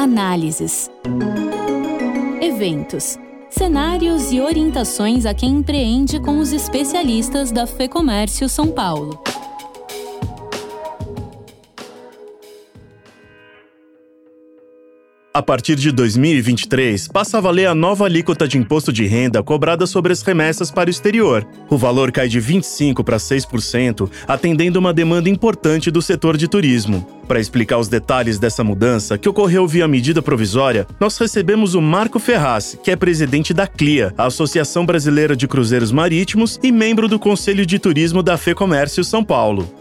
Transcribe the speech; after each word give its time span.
análises, 0.00 0.90
eventos, 2.40 3.18
cenários 3.50 4.32
e 4.32 4.40
orientações 4.40 5.26
a 5.26 5.34
quem 5.34 5.56
empreende 5.56 6.18
com 6.18 6.38
os 6.38 6.54
especialistas 6.54 7.52
da 7.52 7.66
FEComércio 7.66 8.48
São 8.48 8.68
Paulo. 8.68 9.22
A 15.32 15.40
partir 15.40 15.76
de 15.76 15.92
2023, 15.92 17.06
passa 17.06 17.38
a 17.38 17.40
valer 17.40 17.66
a 17.66 17.74
nova 17.74 18.04
alíquota 18.04 18.48
de 18.48 18.58
imposto 18.58 18.92
de 18.92 19.06
renda 19.06 19.40
cobrada 19.44 19.86
sobre 19.86 20.12
as 20.12 20.22
remessas 20.22 20.72
para 20.72 20.88
o 20.88 20.90
exterior. 20.90 21.46
O 21.68 21.78
valor 21.78 22.10
cai 22.10 22.26
de 22.26 22.40
25% 22.40 23.04
para 23.04 23.16
6%, 23.16 24.10
atendendo 24.26 24.80
uma 24.80 24.92
demanda 24.92 25.28
importante 25.28 25.88
do 25.88 26.02
setor 26.02 26.36
de 26.36 26.48
turismo. 26.48 27.06
Para 27.28 27.38
explicar 27.38 27.78
os 27.78 27.86
detalhes 27.86 28.40
dessa 28.40 28.64
mudança, 28.64 29.16
que 29.16 29.28
ocorreu 29.28 29.68
via 29.68 29.86
medida 29.86 30.20
provisória, 30.20 30.84
nós 30.98 31.16
recebemos 31.16 31.74
o 31.74 31.80
Marco 31.80 32.18
Ferraz, 32.18 32.76
que 32.82 32.90
é 32.90 32.96
presidente 32.96 33.54
da 33.54 33.68
CLIA, 33.68 34.12
a 34.18 34.26
Associação 34.26 34.84
Brasileira 34.84 35.36
de 35.36 35.46
Cruzeiros 35.46 35.92
Marítimos, 35.92 36.58
e 36.60 36.72
membro 36.72 37.06
do 37.06 37.20
Conselho 37.20 37.64
de 37.64 37.78
Turismo 37.78 38.20
da 38.20 38.36
FEComércio 38.36 39.04
São 39.04 39.22
Paulo. 39.22 39.79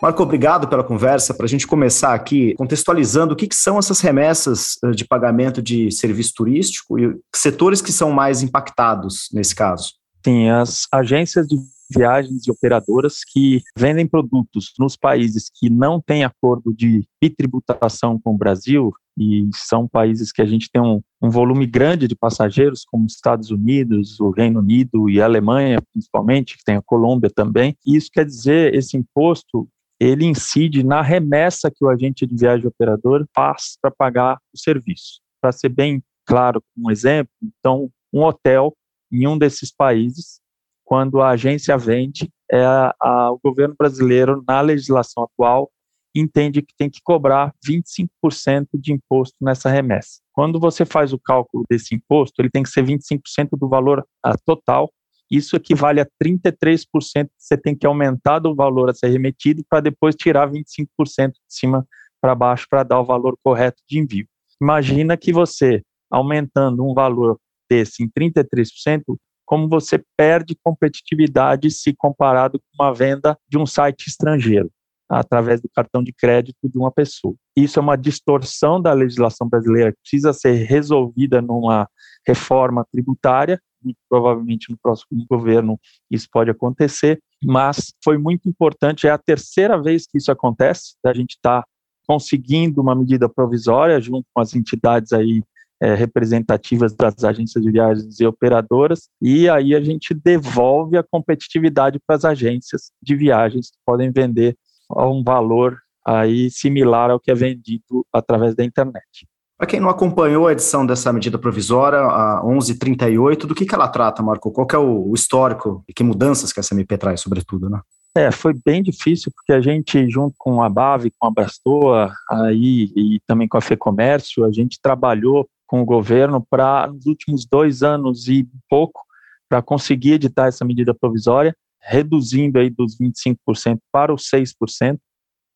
Marco, 0.00 0.22
obrigado 0.22 0.68
pela 0.68 0.84
conversa. 0.84 1.34
Para 1.34 1.46
a 1.46 1.48
gente 1.48 1.66
começar 1.66 2.14
aqui, 2.14 2.54
contextualizando 2.54 3.34
o 3.34 3.36
que, 3.36 3.48
que, 3.48 3.56
são 3.56 3.78
essas 3.78 4.00
remessas 4.00 4.76
eh, 4.84 4.92
de 4.92 5.04
pagamento 5.04 5.60
de 5.60 5.90
serviço 5.90 6.34
turístico 6.36 6.98
e 6.98 7.18
setores 7.34 7.82
que 7.82 7.90
são 7.90 8.12
mais 8.12 8.42
impactados 8.42 9.28
nesse 9.32 9.56
caso. 9.56 9.94
Sim, 10.24 10.50
as 10.50 10.86
agências 10.92 11.48
de 11.48 11.56
viagens 11.90 12.46
e 12.46 12.50
operadoras 12.50 13.24
que 13.26 13.62
vendem 13.76 14.06
produtos 14.06 14.72
nos 14.78 14.96
países 14.96 15.50
que 15.52 15.68
não 15.68 16.00
têm 16.00 16.22
acordo 16.22 16.72
de 16.72 17.04
bitributação 17.20 18.20
com 18.22 18.34
o 18.34 18.38
Brasil, 18.38 18.92
e 19.20 19.48
são 19.52 19.88
países 19.88 20.30
que 20.30 20.40
a 20.40 20.46
gente 20.46 20.70
tem 20.70 20.80
um, 20.80 21.00
um 21.20 21.28
volume 21.28 21.66
grande 21.66 22.06
de 22.06 22.14
passageiros, 22.14 22.84
como 22.86 23.06
Estados 23.06 23.50
Unidos, 23.50 24.20
o 24.20 24.30
Reino 24.30 24.60
Unido 24.60 25.10
e 25.10 25.20
a 25.20 25.24
Alemanha, 25.24 25.82
principalmente, 25.92 26.56
que 26.56 26.62
tem 26.62 26.76
a 26.76 26.82
Colômbia 26.82 27.28
também. 27.28 27.76
E 27.84 27.96
isso 27.96 28.10
quer 28.12 28.24
dizer, 28.24 28.74
esse 28.74 28.96
imposto 28.96 29.68
ele 30.00 30.24
incide 30.24 30.84
na 30.84 31.02
remessa 31.02 31.70
que 31.70 31.84
o 31.84 31.88
agente 31.88 32.26
de 32.26 32.36
viagem 32.36 32.66
operador 32.66 33.26
faz 33.34 33.76
para 33.80 33.90
pagar 33.90 34.38
o 34.54 34.58
serviço. 34.58 35.20
Para 35.40 35.52
ser 35.52 35.68
bem 35.68 36.02
claro, 36.24 36.62
um 36.76 36.90
exemplo, 36.90 37.32
então, 37.42 37.90
um 38.12 38.22
hotel 38.22 38.76
em 39.10 39.26
um 39.26 39.36
desses 39.36 39.72
países, 39.72 40.40
quando 40.84 41.20
a 41.20 41.30
agência 41.30 41.76
vende, 41.76 42.30
é 42.50 42.64
a, 42.64 42.94
a, 43.00 43.32
o 43.32 43.40
governo 43.42 43.74
brasileiro, 43.78 44.42
na 44.46 44.60
legislação 44.60 45.24
atual, 45.24 45.70
entende 46.14 46.62
que 46.62 46.74
tem 46.76 46.88
que 46.88 47.00
cobrar 47.02 47.52
25% 47.66 48.68
de 48.74 48.92
imposto 48.92 49.36
nessa 49.40 49.68
remessa. 49.68 50.20
Quando 50.32 50.58
você 50.58 50.84
faz 50.84 51.12
o 51.12 51.18
cálculo 51.18 51.64
desse 51.68 51.94
imposto, 51.94 52.40
ele 52.40 52.50
tem 52.50 52.62
que 52.62 52.70
ser 52.70 52.84
25% 52.84 53.50
do 53.52 53.68
valor 53.68 54.04
total 54.44 54.90
isso 55.30 55.56
equivale 55.56 56.00
a 56.00 56.06
33% 56.22 56.86
que 57.26 57.30
você 57.36 57.56
tem 57.56 57.74
que 57.74 57.86
aumentar 57.86 58.38
do 58.38 58.54
valor 58.54 58.90
a 58.90 58.94
ser 58.94 59.08
remetido 59.08 59.62
para 59.68 59.80
depois 59.80 60.14
tirar 60.14 60.50
25% 60.50 61.32
de 61.32 61.38
cima 61.48 61.86
para 62.20 62.34
baixo 62.34 62.66
para 62.68 62.82
dar 62.82 63.00
o 63.00 63.04
valor 63.04 63.36
correto 63.42 63.82
de 63.88 63.98
envio. 63.98 64.26
Imagina 64.60 65.16
que 65.16 65.32
você, 65.32 65.82
aumentando 66.10 66.84
um 66.84 66.94
valor 66.94 67.38
desse 67.70 68.02
em 68.02 68.08
33%, 68.08 69.02
como 69.44 69.68
você 69.68 70.02
perde 70.16 70.56
competitividade 70.62 71.70
se 71.70 71.94
comparado 71.94 72.58
com 72.58 72.82
uma 72.82 72.92
venda 72.92 73.38
de 73.48 73.56
um 73.56 73.64
site 73.64 74.08
estrangeiro, 74.08 74.70
através 75.08 75.60
do 75.60 75.68
cartão 75.68 76.02
de 76.02 76.12
crédito 76.12 76.68
de 76.68 76.76
uma 76.76 76.90
pessoa. 76.90 77.34
Isso 77.56 77.78
é 77.78 77.82
uma 77.82 77.96
distorção 77.96 78.80
da 78.80 78.92
legislação 78.92 79.48
brasileira 79.48 79.92
que 79.92 80.00
precisa 80.02 80.32
ser 80.32 80.52
resolvida 80.64 81.40
numa 81.40 81.88
reforma 82.26 82.84
tributária 82.92 83.60
muito 83.82 83.98
provavelmente 84.08 84.70
no 84.70 84.78
próximo 84.82 85.24
governo 85.28 85.78
isso 86.10 86.28
pode 86.30 86.50
acontecer, 86.50 87.20
mas 87.42 87.92
foi 88.02 88.18
muito 88.18 88.48
importante, 88.48 89.06
é 89.06 89.10
a 89.10 89.18
terceira 89.18 89.80
vez 89.80 90.06
que 90.06 90.18
isso 90.18 90.30
acontece, 90.30 90.94
a 91.04 91.14
gente 91.14 91.32
está 91.32 91.64
conseguindo 92.06 92.80
uma 92.80 92.94
medida 92.94 93.28
provisória 93.28 94.00
junto 94.00 94.26
com 94.32 94.40
as 94.40 94.54
entidades 94.54 95.12
aí 95.12 95.42
é, 95.80 95.94
representativas 95.94 96.94
das 96.94 97.22
agências 97.22 97.62
de 97.62 97.70
viagens 97.70 98.18
e 98.18 98.26
operadoras, 98.26 99.08
e 99.20 99.48
aí 99.48 99.74
a 99.74 99.80
gente 99.80 100.12
devolve 100.12 100.96
a 100.96 101.04
competitividade 101.04 102.00
para 102.04 102.16
as 102.16 102.24
agências 102.24 102.90
de 103.00 103.14
viagens 103.14 103.70
que 103.70 103.78
podem 103.86 104.10
vender 104.10 104.56
a 104.90 105.08
um 105.08 105.22
valor 105.22 105.78
aí 106.04 106.50
similar 106.50 107.10
ao 107.10 107.20
que 107.20 107.30
é 107.30 107.34
vendido 107.34 108.04
através 108.12 108.54
da 108.54 108.64
internet. 108.64 109.28
Para 109.58 109.66
quem 109.66 109.80
não 109.80 109.90
acompanhou 109.90 110.46
a 110.46 110.52
edição 110.52 110.86
dessa 110.86 111.12
medida 111.12 111.36
provisória, 111.36 111.98
a 111.98 112.40
1138, 112.44 113.44
do 113.44 113.56
que, 113.56 113.66
que 113.66 113.74
ela 113.74 113.88
trata, 113.88 114.22
Marco? 114.22 114.52
Qual 114.52 114.68
é 114.72 114.78
o 114.78 115.12
histórico 115.12 115.82
e 115.88 115.92
que 115.92 116.04
mudanças 116.04 116.52
que 116.52 116.60
essa 116.60 116.74
MP 116.74 116.96
traz, 116.96 117.20
sobretudo, 117.20 117.68
né? 117.68 117.80
É, 118.14 118.30
foi 118.30 118.54
bem 118.64 118.84
difícil, 118.84 119.32
porque 119.34 119.52
a 119.52 119.60
gente, 119.60 120.08
junto 120.08 120.36
com 120.38 120.62
a 120.62 120.68
BAV, 120.68 121.10
com 121.18 121.26
a 121.26 121.30
Brastoa, 121.30 122.12
aí, 122.30 122.92
e 122.94 123.20
também 123.26 123.48
com 123.48 123.58
a 123.58 123.60
FEComércio, 123.60 124.44
a 124.44 124.52
gente 124.52 124.78
trabalhou 124.80 125.48
com 125.66 125.82
o 125.82 125.84
governo 125.84 126.40
para, 126.48 126.86
nos 126.86 127.06
últimos 127.06 127.44
dois 127.44 127.82
anos 127.82 128.28
e 128.28 128.48
pouco, 128.70 129.00
para 129.48 129.60
conseguir 129.60 130.12
editar 130.12 130.46
essa 130.46 130.64
medida 130.64 130.94
provisória, 130.94 131.52
reduzindo 131.80 132.60
aí 132.60 132.70
dos 132.70 132.96
25% 132.96 133.78
para 133.90 134.14
os 134.14 134.22
6%, 134.32 134.98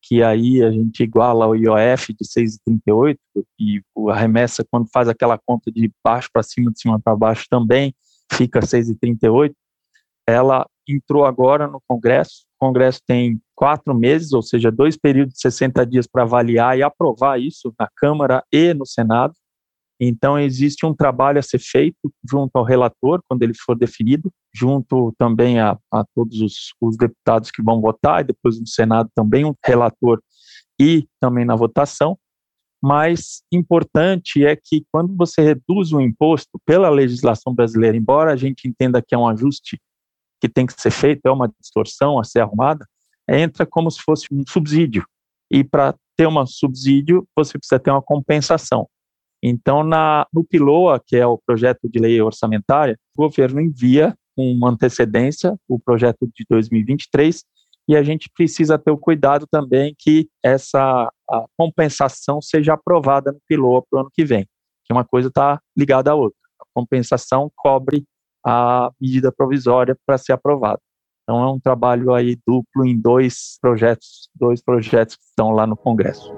que 0.02 0.22
aí 0.22 0.62
a 0.62 0.70
gente 0.70 1.02
iguala 1.02 1.46
o 1.46 1.54
IOF 1.54 2.12
de 2.12 2.24
6,38 2.24 3.16
e 3.58 3.80
a 4.08 4.16
remessa, 4.16 4.66
quando 4.68 4.88
faz 4.92 5.08
aquela 5.08 5.38
conta 5.38 5.70
de 5.70 5.90
baixo 6.04 6.28
para 6.32 6.42
cima, 6.42 6.72
de 6.72 6.80
cima 6.80 7.00
para 7.00 7.16
baixo 7.16 7.46
também, 7.48 7.94
fica 8.32 8.60
6,38. 8.60 9.54
Ela 10.26 10.66
entrou 10.88 11.24
agora 11.24 11.68
no 11.68 11.80
Congresso. 11.86 12.44
O 12.60 12.66
Congresso 12.66 13.00
tem 13.06 13.40
quatro 13.54 13.94
meses, 13.94 14.32
ou 14.32 14.42
seja, 14.42 14.70
dois 14.70 14.96
períodos 14.96 15.34
de 15.34 15.40
60 15.40 15.86
dias 15.86 16.06
para 16.06 16.22
avaliar 16.22 16.76
e 16.76 16.82
aprovar 16.82 17.40
isso 17.40 17.72
na 17.78 17.88
Câmara 17.96 18.42
e 18.52 18.74
no 18.74 18.84
Senado. 18.84 19.34
Então, 20.04 20.36
existe 20.36 20.84
um 20.84 20.92
trabalho 20.92 21.38
a 21.38 21.42
ser 21.42 21.60
feito 21.60 22.12
junto 22.28 22.56
ao 22.56 22.64
relator, 22.64 23.22
quando 23.28 23.44
ele 23.44 23.54
for 23.54 23.78
definido, 23.78 24.32
junto 24.52 25.14
também 25.16 25.60
a, 25.60 25.78
a 25.92 26.04
todos 26.12 26.40
os, 26.40 26.74
os, 26.80 26.96
deputados 26.96 27.52
que 27.52 27.62
vão 27.62 27.80
votar, 27.80 28.20
e 28.20 28.24
depois 28.24 28.58
no 28.58 28.66
Senado 28.66 29.08
também 29.14 29.44
um 29.44 29.54
relator 29.64 30.20
e 30.76 31.06
também 31.20 31.44
na 31.44 31.54
votação. 31.54 32.18
Mas 32.82 33.44
importante 33.52 34.44
é 34.44 34.56
que 34.56 34.84
quando 34.90 35.14
você 35.16 35.40
reduz 35.40 35.92
o 35.92 36.00
imposto 36.00 36.60
pela 36.66 36.90
legislação 36.90 37.54
brasileira, 37.54 37.96
embora 37.96 38.32
a 38.32 38.36
gente 38.36 38.66
entenda 38.66 39.00
que 39.00 39.14
é 39.14 39.18
um 39.18 39.28
ajuste 39.28 39.80
que 40.40 40.48
tem 40.48 40.66
que 40.66 40.72
ser 40.82 40.90
feito, 40.90 41.20
é 41.26 41.30
uma 41.30 41.48
distorção 41.60 42.18
a 42.18 42.24
ser 42.24 42.40
arrumada, 42.40 42.84
entra 43.28 43.64
como 43.64 43.88
se 43.88 44.02
fosse 44.02 44.26
um 44.32 44.42
subsídio. 44.48 45.06
E 45.48 45.62
para 45.62 45.94
ter 46.16 46.26
um 46.26 46.44
subsídio, 46.44 47.24
você 47.36 47.56
precisa 47.56 47.78
ter 47.78 47.92
uma 47.92 48.02
compensação. 48.02 48.88
Então, 49.42 49.82
na, 49.82 50.26
no 50.32 50.44
PILOA, 50.44 51.02
que 51.04 51.16
é 51.16 51.26
o 51.26 51.38
projeto 51.38 51.88
de 51.88 51.98
lei 51.98 52.20
orçamentária, 52.20 52.96
o 53.16 53.22
governo 53.22 53.60
envia 53.60 54.14
com 54.36 54.66
antecedência 54.66 55.56
o 55.68 55.78
projeto 55.78 56.30
de 56.34 56.44
2023 56.48 57.42
e 57.88 57.96
a 57.96 58.02
gente 58.02 58.30
precisa 58.34 58.78
ter 58.78 58.90
o 58.92 58.96
cuidado 58.96 59.46
também 59.50 59.94
que 59.98 60.28
essa 60.42 61.10
compensação 61.58 62.40
seja 62.40 62.74
aprovada 62.74 63.32
no 63.32 63.38
PILOA 63.48 63.82
para 63.82 63.96
o 63.96 64.00
ano 64.00 64.10
que 64.12 64.24
vem, 64.24 64.46
que 64.84 64.92
uma 64.92 65.04
coisa 65.04 65.28
está 65.28 65.60
ligada 65.76 66.12
à 66.12 66.14
outra. 66.14 66.38
A 66.60 66.64
compensação 66.72 67.50
cobre 67.56 68.04
a 68.44 68.90
medida 69.00 69.32
provisória 69.32 69.96
para 70.06 70.18
ser 70.18 70.32
aprovada. 70.32 70.80
Então 71.22 71.42
é 71.42 71.52
um 71.52 71.58
trabalho 71.58 72.12
aí 72.14 72.36
duplo 72.46 72.84
em 72.84 72.98
dois 72.98 73.58
projetos, 73.60 74.28
dois 74.34 74.62
projetos 74.62 75.16
que 75.16 75.24
estão 75.24 75.50
lá 75.50 75.66
no 75.66 75.76
Congresso. 75.76 76.32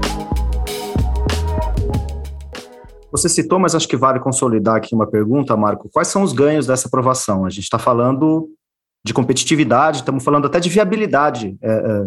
Você 3.15 3.29
citou, 3.29 3.57
mas 3.57 3.73
acho 3.73 3.87
que 3.87 3.95
vale 3.95 4.19
consolidar 4.19 4.75
aqui 4.75 4.93
uma 4.93 5.07
pergunta, 5.07 5.55
Marco. 5.55 5.89
Quais 5.89 6.09
são 6.09 6.21
os 6.21 6.33
ganhos 6.33 6.67
dessa 6.67 6.89
aprovação? 6.89 7.45
A 7.45 7.49
gente 7.49 7.63
está 7.63 7.79
falando 7.79 8.49
de 9.05 9.13
competitividade, 9.13 9.99
estamos 9.99 10.21
falando 10.21 10.47
até 10.47 10.59
de 10.59 10.67
viabilidade 10.67 11.57
é, 11.61 11.71
é, 11.71 12.03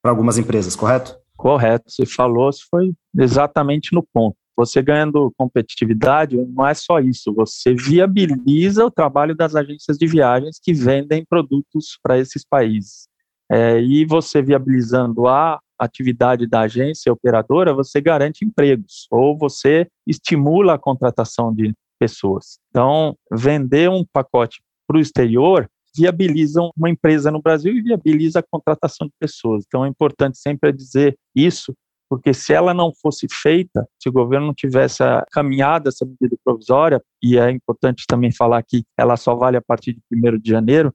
para 0.00 0.12
algumas 0.12 0.38
empresas, 0.38 0.76
correto? 0.76 1.16
Correto, 1.36 1.90
você 1.90 2.06
falou, 2.06 2.48
foi 2.70 2.92
exatamente 3.18 3.92
no 3.92 4.04
ponto. 4.14 4.36
Você 4.56 4.80
ganhando 4.80 5.32
competitividade, 5.36 6.36
não 6.36 6.64
é 6.64 6.74
só 6.74 7.00
isso, 7.00 7.34
você 7.34 7.74
viabiliza 7.74 8.86
o 8.86 8.90
trabalho 8.90 9.34
das 9.34 9.56
agências 9.56 9.98
de 9.98 10.06
viagens 10.06 10.60
que 10.62 10.72
vendem 10.72 11.24
produtos 11.24 11.98
para 12.00 12.18
esses 12.18 12.44
países. 12.48 13.08
É, 13.50 13.80
e 13.80 14.04
você 14.04 14.40
viabilizando 14.40 15.26
a 15.26 15.58
atividade 15.84 16.46
da 16.46 16.60
agência 16.60 17.12
operadora, 17.12 17.74
você 17.74 18.00
garante 18.00 18.44
empregos 18.44 19.06
ou 19.10 19.36
você 19.36 19.86
estimula 20.06 20.74
a 20.74 20.78
contratação 20.78 21.54
de 21.54 21.72
pessoas. 21.98 22.58
Então, 22.70 23.16
vender 23.30 23.88
um 23.88 24.04
pacote 24.12 24.60
para 24.86 24.98
o 24.98 25.00
exterior 25.00 25.68
viabiliza 25.94 26.60
uma 26.76 26.90
empresa 26.90 27.30
no 27.30 27.40
Brasil 27.40 27.76
e 27.76 27.82
viabiliza 27.82 28.40
a 28.40 28.42
contratação 28.42 29.06
de 29.06 29.12
pessoas. 29.20 29.64
Então, 29.66 29.84
é 29.84 29.88
importante 29.88 30.38
sempre 30.38 30.72
dizer 30.72 31.16
isso, 31.34 31.74
porque 32.08 32.34
se 32.34 32.52
ela 32.52 32.74
não 32.74 32.92
fosse 33.00 33.26
feita, 33.30 33.86
se 33.98 34.08
o 34.08 34.12
governo 34.12 34.46
não 34.46 34.54
tivesse 34.54 35.02
caminhado 35.30 35.88
essa 35.88 36.04
medida 36.04 36.36
provisória, 36.44 37.02
e 37.22 37.38
é 37.38 37.50
importante 37.50 38.04
também 38.06 38.32
falar 38.32 38.62
que 38.62 38.84
ela 38.98 39.16
só 39.16 39.34
vale 39.34 39.56
a 39.56 39.62
partir 39.62 39.94
de 39.94 40.00
1 40.12 40.38
de 40.38 40.50
janeiro, 40.50 40.92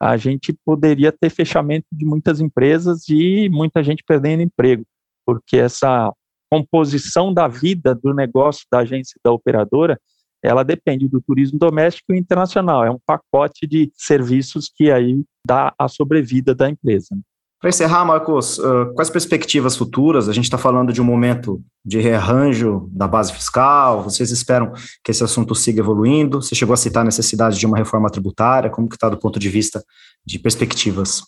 a 0.00 0.16
gente 0.16 0.52
poderia 0.64 1.10
ter 1.10 1.30
fechamento 1.30 1.86
de 1.92 2.04
muitas 2.04 2.40
empresas 2.40 3.08
e 3.08 3.48
muita 3.48 3.82
gente 3.82 4.04
perdendo 4.06 4.42
emprego, 4.42 4.84
porque 5.26 5.56
essa 5.56 6.12
composição 6.50 7.32
da 7.32 7.46
vida 7.46 7.94
do 7.94 8.14
negócio 8.14 8.64
da 8.70 8.78
agência 8.78 9.18
da 9.22 9.32
operadora, 9.32 10.00
ela 10.42 10.62
depende 10.62 11.08
do 11.08 11.20
turismo 11.20 11.58
doméstico 11.58 12.14
e 12.14 12.18
internacional. 12.18 12.84
É 12.84 12.90
um 12.90 12.98
pacote 13.04 13.66
de 13.66 13.90
serviços 13.94 14.70
que 14.74 14.90
aí 14.90 15.22
dá 15.46 15.74
a 15.78 15.88
sobrevida 15.88 16.54
da 16.54 16.70
empresa. 16.70 17.18
Para 17.60 17.70
encerrar, 17.70 18.04
Marcos, 18.04 18.60
quais 18.94 19.10
perspectivas 19.10 19.76
futuras? 19.76 20.28
A 20.28 20.32
gente 20.32 20.44
está 20.44 20.56
falando 20.56 20.92
de 20.92 21.02
um 21.02 21.04
momento 21.04 21.60
de 21.84 21.98
rearranjo 21.98 22.88
da 22.92 23.08
base 23.08 23.32
fiscal, 23.32 24.02
vocês 24.04 24.30
esperam 24.30 24.72
que 25.02 25.10
esse 25.10 25.24
assunto 25.24 25.56
siga 25.56 25.80
evoluindo? 25.80 26.40
Você 26.40 26.54
chegou 26.54 26.72
a 26.72 26.76
citar 26.76 27.02
a 27.02 27.04
necessidade 27.04 27.58
de 27.58 27.66
uma 27.66 27.76
reforma 27.76 28.08
tributária, 28.10 28.70
como 28.70 28.88
que 28.88 28.94
está 28.94 29.08
do 29.08 29.18
ponto 29.18 29.40
de 29.40 29.48
vista 29.48 29.82
de 30.24 30.38
perspectivas? 30.38 31.22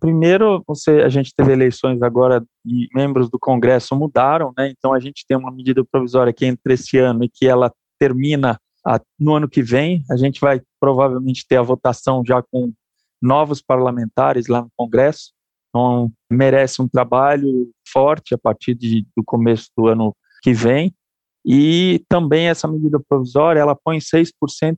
Primeiro, 0.00 0.62
você, 0.66 1.02
a 1.02 1.08
gente 1.08 1.32
teve 1.34 1.52
eleições 1.52 2.02
agora 2.02 2.44
e 2.66 2.88
membros 2.92 3.30
do 3.30 3.38
Congresso 3.38 3.94
mudaram, 3.94 4.52
né? 4.58 4.68
Então 4.76 4.92
a 4.92 4.98
gente 4.98 5.24
tem 5.26 5.36
uma 5.36 5.50
medida 5.52 5.84
provisória 5.84 6.32
que 6.32 6.44
entre 6.44 6.74
esse 6.74 6.98
ano 6.98 7.24
e 7.24 7.30
que 7.32 7.46
ela 7.46 7.72
termina 7.98 8.58
a, 8.84 9.00
no 9.18 9.34
ano 9.36 9.48
que 9.48 9.62
vem. 9.62 10.02
A 10.10 10.16
gente 10.16 10.40
vai 10.40 10.60
provavelmente 10.80 11.46
ter 11.48 11.56
a 11.56 11.62
votação 11.62 12.22
já 12.26 12.42
com 12.42 12.72
novos 13.22 13.62
parlamentares 13.62 14.48
lá 14.48 14.62
no 14.62 14.70
Congresso. 14.76 15.35
Então, 15.76 16.10
merece 16.32 16.80
um 16.80 16.88
trabalho 16.88 17.70
forte 17.92 18.34
a 18.34 18.38
partir 18.38 18.74
de, 18.74 19.06
do 19.14 19.22
começo 19.22 19.68
do 19.76 19.88
ano 19.88 20.16
que 20.42 20.54
vem. 20.54 20.90
E 21.44 22.02
também 22.08 22.48
essa 22.48 22.66
medida 22.66 22.98
provisória, 22.98 23.60
ela 23.60 23.76
põe 23.76 23.98
6% 23.98 24.32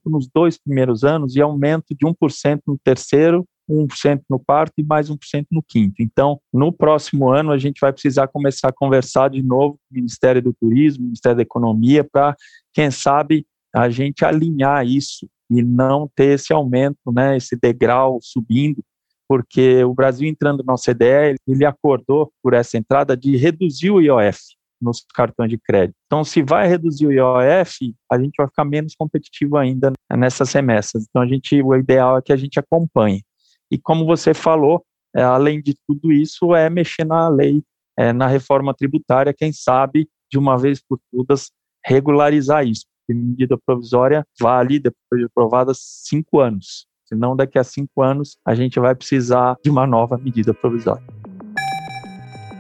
nos 0.07 0.29
dois 0.29 0.59
primeiros 0.59 1.05
anos 1.05 1.37
e 1.37 1.41
aumento 1.41 1.95
de 1.95 2.05
1% 2.05 2.61
no 2.67 2.77
terceiro, 2.83 3.45
1% 3.71 4.23
no 4.29 4.41
quarto 4.41 4.73
e 4.77 4.83
mais 4.83 5.09
1% 5.09 5.47
no 5.53 5.63
quinto. 5.63 6.03
Então, 6.03 6.41
no 6.53 6.73
próximo 6.73 7.31
ano, 7.31 7.53
a 7.53 7.59
gente 7.59 7.81
vai 7.81 7.93
precisar 7.93 8.27
começar 8.27 8.69
a 8.69 8.73
conversar 8.73 9.31
de 9.31 9.43
novo 9.43 9.75
com 9.75 9.95
o 9.95 9.99
Ministério 9.99 10.43
do 10.43 10.53
Turismo, 10.53 11.05
Ministério 11.05 11.37
da 11.37 11.43
Economia, 11.43 12.03
para, 12.03 12.35
quem 12.75 12.91
sabe, 12.91 13.47
a 13.73 13.89
gente 13.89 14.25
alinhar 14.25 14.85
isso 14.85 15.29
e 15.51 15.63
não 15.63 16.11
ter 16.15 16.35
esse 16.35 16.53
aumento, 16.53 17.11
né, 17.11 17.37
esse 17.37 17.57
degrau 17.57 18.19
subindo, 18.21 18.83
porque 19.29 19.85
o 19.85 19.95
Brasil 19.95 20.27
entrando 20.27 20.65
na 20.65 20.75
OCDE, 20.75 21.37
ele 21.47 21.65
acordou 21.65 22.33
por 22.43 22.55
essa 22.55 22.79
entrada 22.79 23.17
de 23.17 23.37
reduzir 23.37 23.91
o 23.91 24.01
IOF 24.01 24.39
nos 24.81 25.05
cartões 25.15 25.51
de 25.51 25.59
crédito. 25.59 25.97
Então, 26.07 26.25
se 26.25 26.43
vai 26.43 26.67
reduzir 26.67 27.07
o 27.07 27.13
IOF, 27.13 27.95
a 28.11 28.19
gente 28.19 28.35
vai 28.39 28.47
ficar 28.47 28.65
menos 28.65 28.95
competitivo 28.97 29.57
ainda 29.57 29.93
nessas 30.17 30.53
remessas. 30.53 31.05
Então, 31.09 31.21
a 31.21 31.27
gente, 31.27 31.61
o 31.61 31.75
ideal 31.75 32.17
é 32.17 32.23
que 32.23 32.33
a 32.33 32.37
gente 32.37 32.59
acompanhe. 32.59 33.23
E 33.71 33.77
como 33.77 34.07
você 34.07 34.33
falou, 34.33 34.85
é, 35.15 35.23
além 35.23 35.61
de 35.61 35.75
tudo 35.87 36.13
isso, 36.13 36.55
é 36.55 36.71
mexer 36.71 37.05
na 37.05 37.29
lei, 37.29 37.63
é, 37.99 38.13
na 38.13 38.27
reforma 38.27 38.73
tributária, 38.73 39.35
quem 39.35 39.53
sabe, 39.53 40.09
de 40.31 40.39
uma 40.39 40.57
vez 40.57 40.81
por 40.81 40.99
todas, 41.13 41.51
regularizar 41.85 42.67
isso. 42.67 42.87
Porque 43.07 43.21
medida 43.21 43.59
provisória 43.67 44.25
vale, 44.41 44.79
depois 44.79 45.21
de 45.21 45.25
aprovada, 45.25 45.73
cinco 45.75 46.41
anos. 46.41 46.88
Senão, 47.09 47.35
daqui 47.35 47.59
a 47.59 47.65
cinco 47.65 48.03
anos, 48.03 48.37
a 48.45 48.55
gente 48.55 48.79
vai 48.79 48.95
precisar 48.95 49.57
de 49.65 49.71
uma 49.71 49.87
nova 49.87 50.19
medida 50.19 50.53
provisória. 50.53 51.03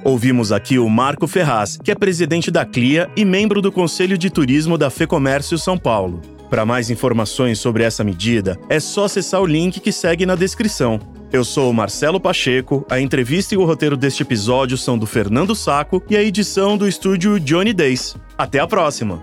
Ouvimos 0.02 0.52
aqui 0.52 0.78
o 0.78 0.88
Marco 0.88 1.26
Ferraz, 1.26 1.76
que 1.76 1.90
é 1.90 1.94
presidente 1.94 2.50
da 2.50 2.64
CLIA 2.64 3.10
e 3.14 3.26
membro 3.26 3.60
do 3.60 3.70
Conselho 3.70 4.16
de 4.16 4.30
Turismo 4.30 4.78
da 4.78 4.88
FEComércio 4.88 5.58
São 5.58 5.76
Paulo. 5.76 6.22
Para 6.48 6.64
mais 6.64 6.88
informações 6.88 7.58
sobre 7.58 7.82
essa 7.82 8.02
medida, 8.02 8.58
é 8.70 8.80
só 8.80 9.04
acessar 9.04 9.42
o 9.42 9.46
link 9.46 9.80
que 9.80 9.92
segue 9.92 10.24
na 10.24 10.34
descrição. 10.34 10.98
Eu 11.30 11.44
sou 11.44 11.70
o 11.70 11.74
Marcelo 11.74 12.18
Pacheco, 12.18 12.86
a 12.88 12.98
entrevista 12.98 13.54
e 13.54 13.58
o 13.58 13.66
roteiro 13.66 13.98
deste 13.98 14.22
episódio 14.22 14.78
são 14.78 14.96
do 14.96 15.04
Fernando 15.04 15.54
Saco 15.54 16.02
e 16.08 16.16
a 16.16 16.22
edição 16.22 16.78
do 16.78 16.88
estúdio 16.88 17.38
Johnny 17.38 17.74
Days. 17.74 18.16
Até 18.38 18.60
a 18.60 18.66
próxima! 18.66 19.22